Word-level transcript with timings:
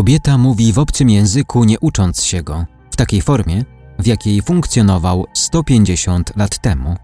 Kobieta 0.00 0.38
mówi 0.38 0.72
w 0.72 0.78
obcym 0.78 1.10
języku, 1.10 1.64
nie 1.64 1.80
ucząc 1.80 2.22
się 2.22 2.42
go, 2.42 2.64
w 2.90 2.96
takiej 2.96 3.22
formie, 3.22 3.64
w 3.98 4.06
jakiej 4.06 4.42
funkcjonował 4.42 5.26
150 5.34 6.36
lat 6.36 6.58
temu. 6.58 6.96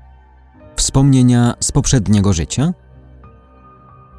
Wspomnienia 0.77 1.55
z 1.61 1.73
poprzedniego 1.73 2.33
życia? 2.33 2.73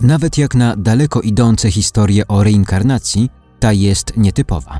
Nawet 0.01 0.37
jak 0.37 0.55
na 0.55 0.75
daleko 0.75 1.21
idące 1.21 1.71
historie 1.71 2.27
o 2.27 2.43
reinkarnacji, 2.43 3.29
ta 3.59 3.73
jest 3.73 4.17
nietypowa. 4.17 4.79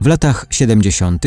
W 0.00 0.06
latach 0.06 0.46
70. 0.50 1.22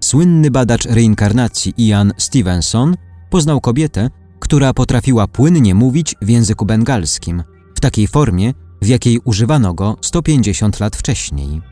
słynny 0.00 0.50
badacz 0.50 0.84
reinkarnacji 0.84 1.74
Ian 1.78 2.12
Stevenson 2.18 2.96
poznał 3.30 3.60
kobietę, 3.60 4.10
która 4.40 4.74
potrafiła 4.74 5.26
płynnie 5.28 5.74
mówić 5.74 6.14
w 6.22 6.28
języku 6.28 6.66
bengalskim, 6.66 7.42
w 7.74 7.80
takiej 7.80 8.06
formie, 8.06 8.52
w 8.84 8.88
jakiej 8.88 9.20
używano 9.24 9.74
go 9.74 9.96
150 10.00 10.80
lat 10.80 10.96
wcześniej. 10.96 11.62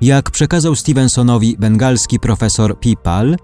Jak 0.00 0.30
przekazał 0.30 0.74
Stevensonowi 0.74 1.56
bengalski 1.58 2.20
profesor 2.20 2.80
Pipal, 2.80 3.36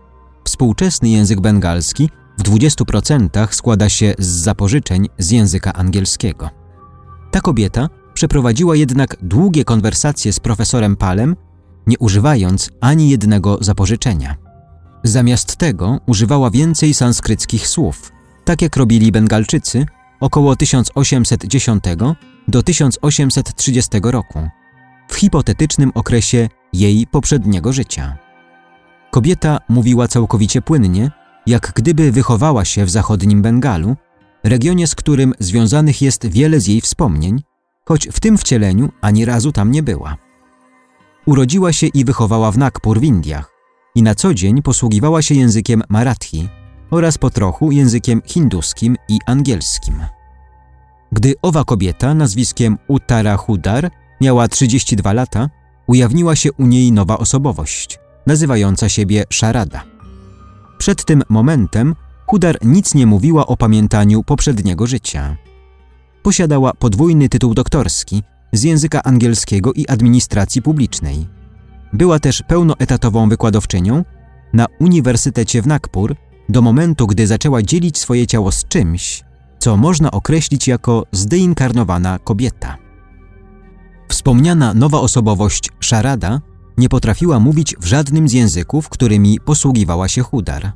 współczesny 0.44 1.08
język 1.08 1.40
bengalski 1.40 2.10
w 2.38 2.42
20% 2.42 3.48
składa 3.50 3.88
się 3.88 4.14
z 4.18 4.26
zapożyczeń 4.26 5.08
z 5.18 5.30
języka 5.30 5.72
angielskiego. 5.72 6.50
Ta 7.30 7.40
kobieta 7.40 7.88
przeprowadziła 8.14 8.76
jednak 8.76 9.16
długie 9.22 9.64
konwersacje 9.64 10.32
z 10.32 10.40
profesorem 10.40 10.96
Palem, 10.96 11.36
nie 11.86 11.98
używając 11.98 12.70
ani 12.80 13.10
jednego 13.10 13.58
zapożyczenia. 13.60 14.36
Zamiast 15.04 15.56
tego 15.56 16.00
używała 16.06 16.50
więcej 16.50 16.94
sanskryckich 16.94 17.68
słów, 17.68 18.12
tak 18.44 18.62
jak 18.62 18.76
robili 18.76 19.12
Bengalczycy 19.12 19.86
około 20.20 20.56
1810 20.56 21.84
do 22.48 22.62
1830 22.62 23.90
roku, 24.02 24.48
w 25.08 25.16
hipotetycznym 25.16 25.92
okresie 25.94 26.48
jej 26.72 27.06
poprzedniego 27.06 27.72
życia. 27.72 28.16
Kobieta 29.10 29.58
mówiła 29.68 30.08
całkowicie 30.08 30.62
płynnie, 30.62 31.10
jak 31.46 31.72
gdyby 31.76 32.12
wychowała 32.12 32.64
się 32.64 32.84
w 32.84 32.90
zachodnim 32.90 33.42
Bengalu, 33.42 33.96
regionie, 34.44 34.86
z 34.86 34.94
którym 34.94 35.34
związanych 35.38 36.02
jest 36.02 36.26
wiele 36.26 36.60
z 36.60 36.66
jej 36.66 36.80
wspomnień, 36.80 37.42
choć 37.84 38.08
w 38.08 38.20
tym 38.20 38.38
wcieleniu 38.38 38.88
ani 39.00 39.24
razu 39.24 39.52
tam 39.52 39.70
nie 39.70 39.82
była. 39.82 40.16
Urodziła 41.26 41.72
się 41.72 41.86
i 41.86 42.04
wychowała 42.04 42.52
w 42.52 42.58
Nagpur 42.58 43.00
w 43.00 43.04
Indiach 43.04 43.52
i 43.94 44.02
na 44.02 44.14
co 44.14 44.34
dzień 44.34 44.62
posługiwała 44.62 45.22
się 45.22 45.34
językiem 45.34 45.82
marathi 45.88 46.48
oraz 46.90 47.18
po 47.18 47.30
trochu 47.30 47.72
językiem 47.72 48.22
hinduskim 48.26 48.96
i 49.08 49.18
angielskim. 49.26 49.94
Gdy 51.12 51.34
owa 51.42 51.64
kobieta 51.64 52.14
nazwiskiem 52.14 52.78
Uttara 52.88 53.36
Hudar 53.36 53.90
miała 54.20 54.48
32 54.48 55.12
lata, 55.12 55.50
ujawniła 55.86 56.36
się 56.36 56.52
u 56.52 56.66
niej 56.66 56.92
nowa 56.92 57.18
osobowość, 57.18 57.98
nazywająca 58.26 58.88
siebie 58.88 59.24
Szarada. 59.30 59.84
Przed 60.78 61.04
tym 61.04 61.22
momentem 61.28 61.94
Hudar 62.26 62.58
nic 62.62 62.94
nie 62.94 63.06
mówiła 63.06 63.46
o 63.46 63.56
pamiętaniu 63.56 64.22
poprzedniego 64.22 64.86
życia. 64.86 65.36
Posiadała 66.22 66.74
podwójny 66.74 67.28
tytuł 67.28 67.54
doktorski 67.54 68.22
z 68.52 68.62
języka 68.62 69.02
angielskiego 69.02 69.72
i 69.72 69.86
administracji 69.86 70.62
publicznej. 70.62 71.26
Była 71.92 72.18
też 72.18 72.42
pełnoetatową 72.48 73.28
wykładowczynią 73.28 74.04
na 74.52 74.66
Uniwersytecie 74.80 75.62
w 75.62 75.66
Nagpur 75.66 76.16
do 76.48 76.62
momentu, 76.62 77.06
gdy 77.06 77.26
zaczęła 77.26 77.62
dzielić 77.62 77.98
swoje 77.98 78.26
ciało 78.26 78.52
z 78.52 78.64
czymś, 78.64 79.24
co 79.60 79.76
można 79.76 80.10
określić 80.10 80.68
jako 80.68 81.06
zdeinkarnowana 81.12 82.18
kobieta. 82.18 82.76
Wspomniana 84.08 84.74
nowa 84.74 85.00
osobowość 85.00 85.70
Szarada 85.80 86.40
nie 86.78 86.88
potrafiła 86.88 87.40
mówić 87.40 87.76
w 87.80 87.84
żadnym 87.84 88.28
z 88.28 88.32
języków, 88.32 88.88
którymi 88.88 89.40
posługiwała 89.40 90.08
się 90.08 90.22
Hudar. 90.22 90.72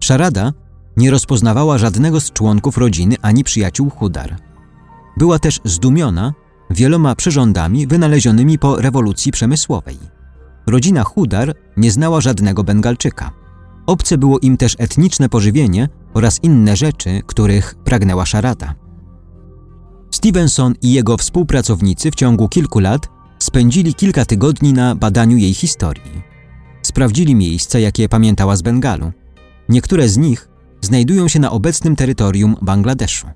Szarada 0.00 0.52
nie 0.96 1.10
rozpoznawała 1.10 1.78
żadnego 1.78 2.20
z 2.20 2.32
członków 2.32 2.78
rodziny 2.78 3.16
ani 3.22 3.44
przyjaciół 3.44 3.90
Hudar. 3.90 4.36
Była 5.16 5.38
też 5.38 5.60
zdumiona 5.64 6.32
wieloma 6.70 7.14
przyrządami 7.14 7.86
wynalezionymi 7.86 8.58
po 8.58 8.76
rewolucji 8.76 9.32
przemysłowej. 9.32 9.98
Rodzina 10.66 11.04
Hudar 11.04 11.54
nie 11.76 11.90
znała 11.90 12.20
żadnego 12.20 12.64
Bengalczyka. 12.64 13.30
Obce 13.86 14.18
było 14.18 14.38
im 14.38 14.56
też 14.56 14.76
etniczne 14.78 15.28
pożywienie 15.28 15.88
oraz 16.16 16.40
inne 16.42 16.76
rzeczy, 16.76 17.22
których 17.26 17.74
pragnęła 17.84 18.26
Szarada. 18.26 18.74
Stevenson 20.10 20.74
i 20.82 20.92
jego 20.92 21.16
współpracownicy 21.16 22.10
w 22.10 22.14
ciągu 22.14 22.48
kilku 22.48 22.78
lat 22.78 23.08
spędzili 23.38 23.94
kilka 23.94 24.24
tygodni 24.24 24.72
na 24.72 24.94
badaniu 24.94 25.36
jej 25.36 25.54
historii. 25.54 26.22
Sprawdzili 26.82 27.34
miejsca, 27.34 27.78
jakie 27.78 28.08
pamiętała 28.08 28.56
z 28.56 28.62
Bengalu. 28.62 29.12
Niektóre 29.68 30.08
z 30.08 30.16
nich 30.16 30.48
znajdują 30.80 31.28
się 31.28 31.40
na 31.40 31.50
obecnym 31.50 31.96
terytorium 31.96 32.56
Bangladeszu. 32.62 33.26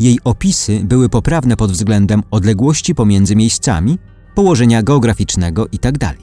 Jej 0.00 0.18
opisy 0.24 0.80
były 0.84 1.08
poprawne 1.08 1.56
pod 1.56 1.72
względem 1.72 2.22
odległości 2.30 2.94
pomiędzy 2.94 3.36
miejscami, 3.36 3.98
położenia 4.34 4.82
geograficznego 4.82 5.66
itd. 5.72 6.14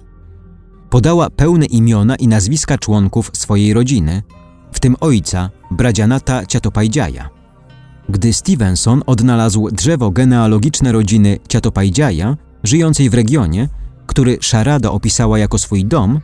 Podała 0.90 1.30
pełne 1.30 1.66
imiona 1.66 2.16
i 2.16 2.28
nazwiska 2.28 2.78
członków 2.78 3.32
swojej 3.34 3.74
rodziny, 3.74 4.24
w 4.72 4.80
tym 4.80 4.96
ojca, 5.00 5.50
Bradzianata 5.72 6.46
Ciatopajdziaja. 6.46 7.30
Gdy 8.10 8.34
Stevenson 8.34 9.02
odnalazł 9.06 9.70
drzewo 9.72 10.12
genealogiczne 10.12 10.92
rodziny 10.92 11.38
Ciatopajdziaja, 11.48 12.38
żyjącej 12.64 13.10
w 13.10 13.14
regionie, 13.14 13.70
który 14.06 14.38
Szarada 14.42 14.92
opisała 14.92 15.40
jako 15.40 15.58
swój 15.58 15.86
dom, 15.86 16.20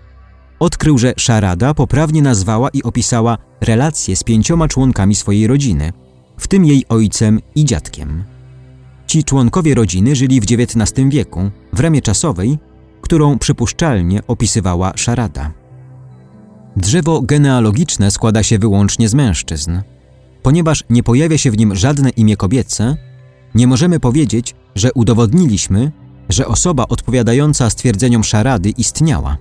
odkrył, 0.60 0.98
że 0.98 1.14
Szarada 1.18 1.74
poprawnie 1.74 2.22
nazwała 2.22 2.70
i 2.70 2.84
opisała 2.84 3.38
relacje 3.62 4.16
z 4.16 4.24
pięcioma 4.24 4.68
członkami 4.68 5.16
swojej 5.16 5.48
rodziny, 5.48 5.94
w 6.38 6.48
tym 6.48 6.66
jej 6.66 6.86
ojcem 6.90 7.40
i 7.56 7.66
dziadkiem. 7.66 8.24
Ci 9.08 9.24
członkowie 9.24 9.76
rodziny 9.76 10.16
żyli 10.16 10.42
w 10.42 10.44
XIX 10.44 11.10
wieku, 11.10 11.52
w 11.74 11.80
ramie 11.80 12.02
czasowej, 12.02 12.60
którą 13.02 13.40
przypuszczalnie 13.40 14.28
opisywała 14.28 14.94
Szarada. 14.96 15.52
Drzewo 16.78 17.22
genealogiczne 17.22 18.12
składa 18.12 18.44
się 18.44 18.60
wyłącznie 18.60 19.10
z 19.10 19.14
mężczyzn. 19.14 19.80
Ponieważ 20.44 20.84
nie 20.90 21.04
pojawia 21.04 21.38
się 21.38 21.52
w 21.52 21.58
nim 21.58 21.76
żadne 21.76 22.10
imię 22.10 22.38
kobiece, 22.38 22.98
nie 23.56 23.68
możemy 23.68 24.00
powiedzieć, 24.00 24.56
że 24.76 24.94
udowodniliśmy, 24.94 25.92
że 26.30 26.48
osoba 26.48 26.86
odpowiadająca 26.90 27.70
stwierdzeniom 27.70 28.24
szarady 28.24 28.70
istniała. 28.70 29.38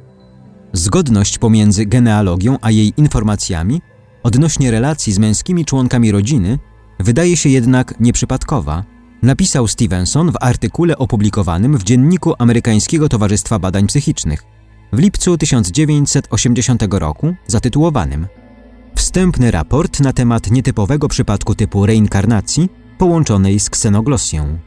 Zgodność 0.73 1.39
pomiędzy 1.39 1.87
genealogią 1.87 2.59
a 2.61 2.71
jej 2.71 2.93
informacjami 2.97 3.81
odnośnie 4.23 4.71
relacji 4.71 5.13
z 5.13 5.19
męskimi 5.19 5.65
członkami 5.65 6.13
rodziny 6.13 6.59
wydaje 7.01 7.37
się 7.37 7.49
jednak 7.49 8.01
nieprzypadkowa, 8.01 8.85
napisał 9.23 9.69
Stevenson 9.69 10.33
w 10.33 10.37
artykule 10.41 10.99
opublikowanym 10.99 11.79
w 11.79 11.85
Dzienniku 11.85 12.35
Amerykańskiego 12.39 13.09
Towarzystwa 13.09 13.59
Badań 13.59 13.87
Psychicznych 13.87 14.56
w 14.93 14.99
lipcu 14.99 15.39
1980 15.39 16.83
roku 16.91 17.35
zatytułowanym 17.47 18.27
Wstępny 18.97 19.51
raport 19.51 20.01
na 20.01 20.13
temat 20.13 20.51
nietypowego 20.51 21.09
przypadku 21.09 21.55
typu 21.55 21.87
reinkarnacji 21.87 22.69
połączonej 22.99 23.61
z 23.61 23.71
ksenoglosją. 23.71 24.59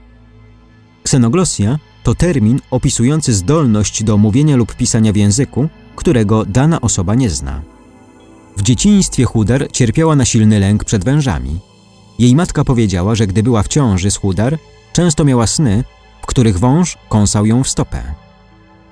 Ksenoglosja 1.04 1.80
to 2.04 2.16
termin 2.16 2.60
opisujący 2.72 3.34
zdolność 3.34 4.04
do 4.04 4.18
mówienia 4.18 4.56
lub 4.56 4.76
pisania 4.76 5.14
w 5.14 5.16
języku, 5.16 5.70
którego 5.96 6.46
dana 6.46 6.82
osoba 6.82 7.16
nie 7.16 7.30
zna. 7.30 7.62
W 8.58 8.62
dzieciństwie 8.62 9.26
Hudar 9.26 9.72
cierpiała 9.72 10.16
na 10.16 10.26
silny 10.26 10.60
lęk 10.60 10.84
przed 10.84 11.04
wężami. 11.06 11.60
Jej 12.20 12.36
matka 12.36 12.64
powiedziała, 12.64 13.16
że 13.16 13.28
gdy 13.28 13.44
była 13.44 13.64
w 13.64 13.68
ciąży 13.68 14.12
z 14.12 14.18
Hudar, 14.18 14.58
często 14.94 15.26
miała 15.26 15.48
sny, 15.48 15.84
w 16.22 16.26
których 16.26 16.60
wąż 16.60 16.98
kąsał 17.10 17.46
ją 17.46 17.64
w 17.64 17.70
stopę. 17.70 18.29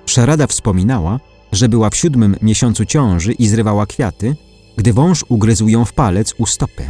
Szarada 0.09 0.47
wspominała, 0.47 1.19
że 1.51 1.69
była 1.69 1.89
w 1.89 1.95
siódmym 1.95 2.35
miesiącu 2.41 2.85
ciąży 2.85 3.31
i 3.33 3.47
zrywała 3.47 3.85
kwiaty, 3.85 4.35
gdy 4.77 4.93
wąż 4.93 5.25
ugryzł 5.29 5.67
ją 5.67 5.85
w 5.85 5.93
palec 5.93 6.33
u 6.37 6.45
stopy. 6.45 6.83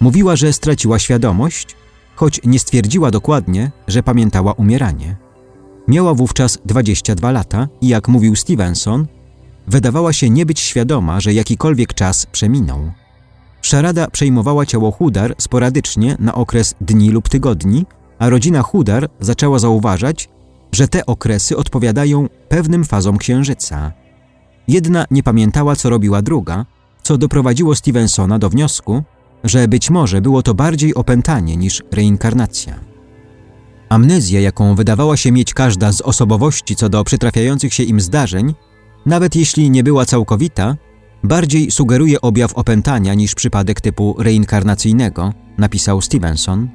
Mówiła, 0.00 0.36
że 0.36 0.52
straciła 0.52 0.98
świadomość, 0.98 1.76
choć 2.14 2.40
nie 2.44 2.58
stwierdziła 2.58 3.10
dokładnie, 3.10 3.70
że 3.88 4.02
pamiętała 4.02 4.52
umieranie. 4.52 5.16
Miała 5.88 6.14
wówczas 6.14 6.58
22 6.64 7.30
lata 7.30 7.68
i 7.80 7.88
jak 7.88 8.08
mówił 8.08 8.36
Stevenson, 8.36 9.06
wydawała 9.66 10.12
się 10.12 10.30
nie 10.30 10.46
być 10.46 10.60
świadoma, 10.60 11.20
że 11.20 11.32
jakikolwiek 11.34 11.94
czas 11.94 12.26
przeminął. 12.26 12.92
Szarada 13.62 14.10
przejmowała 14.10 14.66
ciało 14.66 14.90
Hudar 14.90 15.34
sporadycznie 15.38 16.16
na 16.18 16.34
okres 16.34 16.74
dni 16.80 17.10
lub 17.10 17.28
tygodni, 17.28 17.86
a 18.18 18.28
rodzina 18.28 18.62
Hudar 18.62 19.08
zaczęła 19.20 19.58
zauważać, 19.58 20.28
że 20.76 20.88
te 20.88 21.06
okresy 21.06 21.56
odpowiadają 21.56 22.28
pewnym 22.48 22.84
fazom 22.84 23.18
księżyca. 23.18 23.92
Jedna 24.68 25.04
nie 25.10 25.22
pamiętała, 25.22 25.76
co 25.76 25.90
robiła 25.90 26.22
druga, 26.22 26.66
co 27.02 27.18
doprowadziło 27.18 27.74
Stevensona 27.74 28.38
do 28.38 28.50
wniosku, 28.50 29.02
że 29.44 29.68
być 29.68 29.90
może 29.90 30.20
było 30.20 30.42
to 30.42 30.54
bardziej 30.54 30.94
opętanie 30.94 31.56
niż 31.56 31.82
reinkarnacja. 31.92 32.74
Amnezja, 33.88 34.40
jaką 34.40 34.74
wydawała 34.74 35.16
się 35.16 35.32
mieć 35.32 35.54
każda 35.54 35.92
z 35.92 36.00
osobowości 36.00 36.76
co 36.76 36.88
do 36.88 37.04
przytrafiających 37.04 37.74
się 37.74 37.82
im 37.82 38.00
zdarzeń, 38.00 38.54
nawet 39.06 39.36
jeśli 39.36 39.70
nie 39.70 39.82
była 39.82 40.06
całkowita, 40.06 40.76
bardziej 41.24 41.70
sugeruje 41.70 42.20
objaw 42.20 42.54
opętania 42.54 43.14
niż 43.14 43.34
przypadek 43.34 43.80
typu 43.80 44.16
reinkarnacyjnego, 44.18 45.32
napisał 45.58 46.00
Stevenson. 46.02 46.68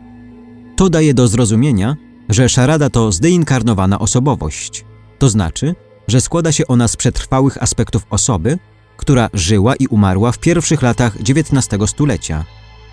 To 0.76 0.90
daje 0.90 1.14
do 1.14 1.28
zrozumienia, 1.28 1.98
że 2.30 2.50
szarada 2.50 2.90
to 2.90 3.12
zdeinkarnowana 3.12 4.00
osobowość, 4.00 4.86
to 5.20 5.30
znaczy, 5.30 5.76
że 6.08 6.22
składa 6.22 6.52
się 6.52 6.68
ona 6.68 6.88
z 6.88 6.96
przetrwałych 6.96 7.64
aspektów 7.64 8.06
osoby, 8.10 8.60
która 8.98 9.30
żyła 9.34 9.76
i 9.76 9.88
umarła 9.88 10.32
w 10.32 10.40
pierwszych 10.40 10.82
latach 10.82 11.16
XIX 11.16 11.90
stulecia 11.90 12.46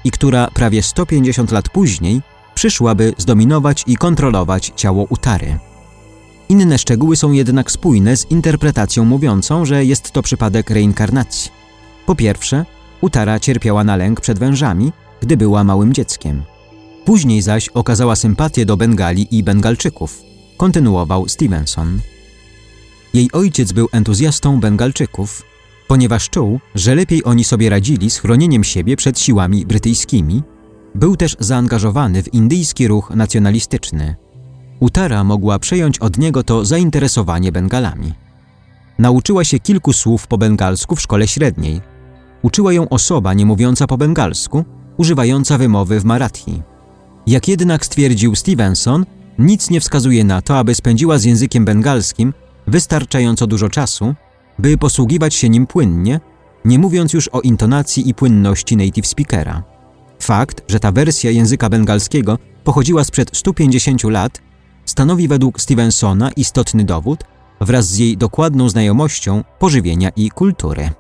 i 0.05 0.11
która 0.11 0.51
prawie 0.55 0.83
150 0.83 1.53
lat 1.53 1.69
później 1.69 2.23
przyszłaby 2.55 3.13
zdominować 3.19 3.85
i 3.87 3.97
kontrolować 3.97 4.73
ciało 4.77 5.07
Utary. 5.11 5.59
Inne 6.49 6.79
szczegóły 6.79 7.17
są 7.17 7.33
jednak 7.33 7.71
spójne 7.71 8.17
z 8.17 8.31
interpretacją 8.31 9.05
mówiącą, 9.05 9.65
że 9.65 9.85
jest 9.85 10.11
to 10.11 10.23
przypadek 10.23 10.71
reinkarnacji. 10.71 11.51
Po 12.07 12.15
pierwsze, 12.15 12.65
Utara 13.01 13.41
cierpiała 13.41 13.85
na 13.85 13.97
lęk 13.97 14.21
przed 14.21 14.39
wężami, 14.39 14.93
gdy 15.21 15.37
była 15.37 15.65
małym 15.65 15.93
dzieckiem. 15.93 16.43
Później 17.09 17.43
zaś 17.43 17.69
okazała 17.69 18.17
sympatię 18.17 18.67
do 18.67 18.77
Bengali 18.77 19.37
i 19.39 19.43
Bengalczyków, 19.43 20.23
kontynuował 20.57 21.29
Stevenson. 21.29 22.01
Jej 23.15 23.33
ojciec 23.33 23.73
był 23.73 23.89
entuzjastą 23.93 24.61
Bengalczyków, 24.61 25.43
ponieważ 25.87 26.31
czuł, 26.31 26.61
że 26.75 26.95
lepiej 26.95 27.25
oni 27.25 27.45
sobie 27.45 27.71
radzili 27.71 28.11
z 28.11 28.19
chronieniem 28.19 28.65
siebie 28.65 28.97
przed 28.97 29.21
siłami 29.21 29.67
brytyjskimi. 29.67 30.43
Był 30.95 31.17
też 31.17 31.37
zaangażowany 31.41 32.23
w 32.23 32.35
indyjski 32.35 32.89
ruch 32.89 33.11
nacjonalistyczny. 33.11 34.17
Utara 34.81 35.25
mogła 35.25 35.59
przejąć 35.59 35.99
od 35.99 36.19
niego 36.19 36.43
to 36.43 36.65
zainteresowanie 36.65 37.53
Bengalami. 37.53 38.13
Nauczyła 38.99 39.45
się 39.45 39.59
kilku 39.59 39.93
słów 39.93 40.27
po 40.27 40.39
bengalsku 40.39 40.97
w 40.97 41.01
szkole 41.01 41.29
średniej. 41.29 41.81
Uczyła 42.43 42.73
ją 42.73 42.89
osoba 42.89 43.35
nie 43.35 43.47
mówiąca 43.47 43.87
po 43.87 43.97
bengalsku, 43.97 44.65
używająca 44.97 45.59
wymowy 45.59 46.01
w 46.01 46.05
marathi. 46.05 46.63
Jak 47.29 47.49
jednak 47.49 47.87
stwierdził 47.87 48.35
Stevenson, 48.35 49.07
nic 49.39 49.71
nie 49.71 49.81
wskazuje 49.81 50.25
na 50.25 50.43
to, 50.43 50.59
aby 50.59 50.75
spędziła 50.75 51.19
z 51.19 51.25
językiem 51.25 51.65
bengalskim 51.65 52.35
wystarczająco 52.67 53.47
dużo 53.47 53.69
czasu, 53.69 54.15
by 54.59 54.79
posługiwać 54.79 55.35
się 55.35 55.49
nim 55.49 55.67
płynnie, 55.67 56.21
nie 56.65 56.79
mówiąc 56.79 57.13
już 57.13 57.29
o 57.29 57.41
intonacji 57.41 58.09
i 58.09 58.15
płynności 58.15 58.77
native 58.77 59.07
speakera. 59.07 59.63
Fakt, 60.23 60.63
że 60.69 60.81
ta 60.81 60.93
wersja 60.93 61.31
języka 61.31 61.69
bengalskiego 61.69 62.39
pochodziła 62.65 63.05
sprzed 63.05 63.37
150 63.37 64.05
lat, 64.05 64.43
stanowi 64.85 65.29
według 65.29 65.61
Stevensona 65.61 66.31
istotny 66.31 66.85
dowód 66.85 67.25
wraz 67.61 67.87
z 67.87 67.99
jej 67.99 68.17
dokładną 68.17 68.69
znajomością 68.69 69.45
pożywienia 69.59 70.11
i 70.17 70.31
kultury. 70.31 70.91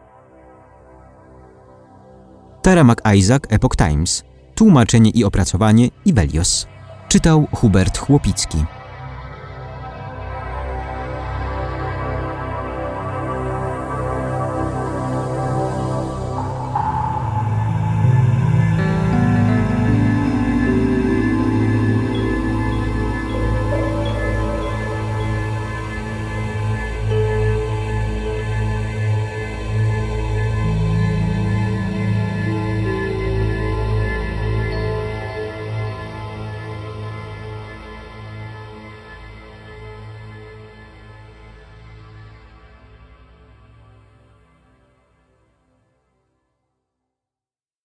Tara 2.62 2.84
McIsaac, 2.84 3.42
Epoch 3.48 3.76
Times. 3.76 4.28
Tłumaczenie 4.58 5.10
i 5.10 5.24
opracowanie 5.24 5.88
Ibelios. 6.04 6.66
Czytał 7.08 7.48
Hubert 7.52 7.98
Chłopicki. 7.98 8.58